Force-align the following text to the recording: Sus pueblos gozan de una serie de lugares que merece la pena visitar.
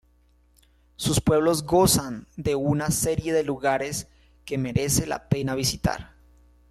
Sus 0.95 1.21
pueblos 1.21 1.61
gozan 1.67 2.25
de 2.35 2.55
una 2.55 2.89
serie 2.89 3.33
de 3.33 3.43
lugares 3.43 4.07
que 4.45 4.57
merece 4.57 5.05
la 5.05 5.29
pena 5.29 5.53
visitar. 5.53 6.13